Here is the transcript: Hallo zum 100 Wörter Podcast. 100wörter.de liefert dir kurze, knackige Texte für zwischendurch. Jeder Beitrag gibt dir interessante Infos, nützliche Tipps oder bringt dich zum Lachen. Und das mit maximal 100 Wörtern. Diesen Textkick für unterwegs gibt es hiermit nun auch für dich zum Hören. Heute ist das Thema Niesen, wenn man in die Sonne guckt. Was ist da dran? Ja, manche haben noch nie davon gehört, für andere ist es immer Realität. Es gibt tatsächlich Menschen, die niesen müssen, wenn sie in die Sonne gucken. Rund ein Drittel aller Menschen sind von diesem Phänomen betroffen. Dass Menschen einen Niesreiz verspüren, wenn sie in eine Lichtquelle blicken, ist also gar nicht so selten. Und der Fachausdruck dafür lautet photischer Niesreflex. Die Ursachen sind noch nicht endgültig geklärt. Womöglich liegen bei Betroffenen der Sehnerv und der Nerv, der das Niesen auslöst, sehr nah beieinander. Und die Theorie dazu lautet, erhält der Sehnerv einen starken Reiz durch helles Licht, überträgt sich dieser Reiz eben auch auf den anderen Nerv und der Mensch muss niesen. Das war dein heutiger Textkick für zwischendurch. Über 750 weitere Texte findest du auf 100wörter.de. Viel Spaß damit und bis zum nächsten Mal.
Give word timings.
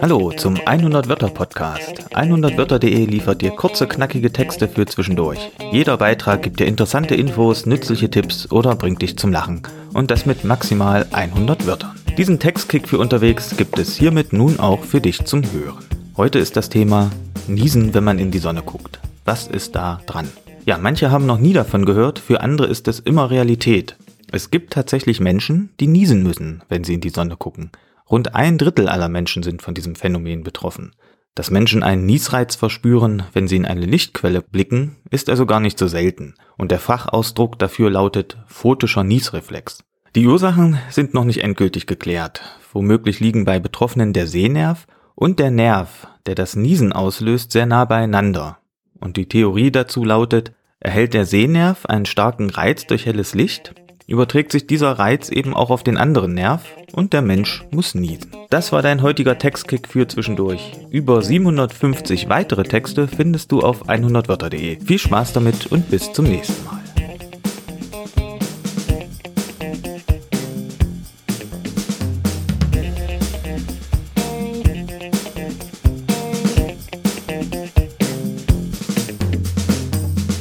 Hallo 0.00 0.30
zum 0.30 0.56
100 0.64 1.08
Wörter 1.08 1.30
Podcast. 1.30 2.14
100wörter.de 2.14 3.04
liefert 3.06 3.42
dir 3.42 3.50
kurze, 3.50 3.88
knackige 3.88 4.32
Texte 4.32 4.68
für 4.68 4.86
zwischendurch. 4.86 5.50
Jeder 5.72 5.96
Beitrag 5.96 6.42
gibt 6.42 6.60
dir 6.60 6.66
interessante 6.66 7.16
Infos, 7.16 7.66
nützliche 7.66 8.08
Tipps 8.08 8.52
oder 8.52 8.76
bringt 8.76 9.02
dich 9.02 9.18
zum 9.18 9.32
Lachen. 9.32 9.62
Und 9.94 10.12
das 10.12 10.26
mit 10.26 10.44
maximal 10.44 11.06
100 11.10 11.66
Wörtern. 11.66 11.98
Diesen 12.16 12.38
Textkick 12.38 12.88
für 12.88 12.98
unterwegs 12.98 13.56
gibt 13.56 13.80
es 13.80 13.96
hiermit 13.96 14.32
nun 14.32 14.60
auch 14.60 14.84
für 14.84 15.00
dich 15.00 15.24
zum 15.24 15.42
Hören. 15.50 15.84
Heute 16.16 16.38
ist 16.38 16.56
das 16.56 16.68
Thema 16.68 17.10
Niesen, 17.48 17.94
wenn 17.94 18.04
man 18.04 18.20
in 18.20 18.30
die 18.30 18.38
Sonne 18.38 18.62
guckt. 18.62 19.00
Was 19.24 19.48
ist 19.48 19.74
da 19.74 20.00
dran? 20.06 20.28
Ja, 20.66 20.78
manche 20.78 21.10
haben 21.10 21.26
noch 21.26 21.38
nie 21.38 21.52
davon 21.52 21.84
gehört, 21.84 22.20
für 22.20 22.42
andere 22.42 22.68
ist 22.68 22.86
es 22.86 23.00
immer 23.00 23.30
Realität. 23.30 23.96
Es 24.30 24.50
gibt 24.50 24.74
tatsächlich 24.74 25.20
Menschen, 25.20 25.70
die 25.80 25.86
niesen 25.86 26.22
müssen, 26.22 26.62
wenn 26.68 26.84
sie 26.84 26.94
in 26.94 27.00
die 27.00 27.08
Sonne 27.10 27.36
gucken. 27.36 27.70
Rund 28.10 28.34
ein 28.34 28.58
Drittel 28.58 28.88
aller 28.88 29.08
Menschen 29.08 29.42
sind 29.42 29.62
von 29.62 29.74
diesem 29.74 29.94
Phänomen 29.94 30.42
betroffen. 30.42 30.92
Dass 31.34 31.50
Menschen 31.50 31.82
einen 31.82 32.04
Niesreiz 32.04 32.56
verspüren, 32.56 33.22
wenn 33.32 33.48
sie 33.48 33.56
in 33.56 33.64
eine 33.64 33.86
Lichtquelle 33.86 34.42
blicken, 34.42 34.96
ist 35.10 35.30
also 35.30 35.46
gar 35.46 35.60
nicht 35.60 35.78
so 35.78 35.88
selten. 35.88 36.34
Und 36.56 36.70
der 36.70 36.80
Fachausdruck 36.80 37.58
dafür 37.58 37.90
lautet 37.90 38.36
photischer 38.46 39.04
Niesreflex. 39.04 39.84
Die 40.14 40.26
Ursachen 40.26 40.78
sind 40.90 41.14
noch 41.14 41.24
nicht 41.24 41.42
endgültig 41.42 41.86
geklärt. 41.86 42.42
Womöglich 42.72 43.20
liegen 43.20 43.44
bei 43.44 43.60
Betroffenen 43.60 44.12
der 44.12 44.26
Sehnerv 44.26 44.86
und 45.14 45.38
der 45.38 45.50
Nerv, 45.50 46.08
der 46.26 46.34
das 46.34 46.56
Niesen 46.56 46.92
auslöst, 46.92 47.52
sehr 47.52 47.66
nah 47.66 47.84
beieinander. 47.84 48.58
Und 49.00 49.16
die 49.16 49.28
Theorie 49.28 49.70
dazu 49.70 50.04
lautet, 50.04 50.52
erhält 50.80 51.14
der 51.14 51.24
Sehnerv 51.24 51.86
einen 51.86 52.06
starken 52.06 52.50
Reiz 52.50 52.86
durch 52.86 53.06
helles 53.06 53.34
Licht, 53.34 53.74
überträgt 54.08 54.50
sich 54.50 54.66
dieser 54.66 54.92
Reiz 54.92 55.28
eben 55.28 55.54
auch 55.54 55.70
auf 55.70 55.84
den 55.84 55.96
anderen 55.96 56.34
Nerv 56.34 56.64
und 56.92 57.12
der 57.12 57.22
Mensch 57.22 57.64
muss 57.70 57.94
niesen. 57.94 58.32
Das 58.50 58.72
war 58.72 58.82
dein 58.82 59.02
heutiger 59.02 59.38
Textkick 59.38 59.86
für 59.86 60.08
zwischendurch. 60.08 60.72
Über 60.90 61.22
750 61.22 62.28
weitere 62.28 62.64
Texte 62.64 63.06
findest 63.06 63.52
du 63.52 63.60
auf 63.60 63.88
100wörter.de. 63.88 64.80
Viel 64.80 64.98
Spaß 64.98 65.34
damit 65.34 65.66
und 65.66 65.90
bis 65.90 66.12
zum 66.12 66.24
nächsten 66.24 66.64
Mal. 66.64 66.78